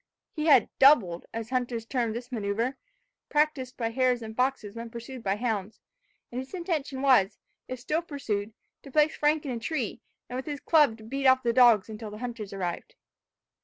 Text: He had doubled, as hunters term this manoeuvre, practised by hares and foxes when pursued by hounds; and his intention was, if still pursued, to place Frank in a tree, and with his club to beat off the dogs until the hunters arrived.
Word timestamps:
He 0.31 0.47
had 0.47 0.67
doubled, 0.79 1.27
as 1.31 1.51
hunters 1.51 1.85
term 1.85 2.11
this 2.13 2.31
manoeuvre, 2.31 2.75
practised 3.29 3.77
by 3.77 3.91
hares 3.91 4.23
and 4.23 4.35
foxes 4.35 4.75
when 4.75 4.89
pursued 4.89 5.21
by 5.21 5.35
hounds; 5.35 5.79
and 6.31 6.39
his 6.41 6.55
intention 6.55 7.03
was, 7.03 7.37
if 7.67 7.79
still 7.79 8.01
pursued, 8.01 8.55
to 8.81 8.89
place 8.89 9.15
Frank 9.15 9.45
in 9.45 9.51
a 9.51 9.59
tree, 9.59 10.01
and 10.27 10.37
with 10.37 10.47
his 10.47 10.59
club 10.59 10.97
to 10.97 11.03
beat 11.03 11.27
off 11.27 11.43
the 11.43 11.53
dogs 11.53 11.87
until 11.87 12.09
the 12.09 12.17
hunters 12.17 12.51
arrived. 12.51 12.95